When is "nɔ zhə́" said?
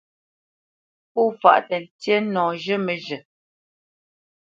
2.33-2.77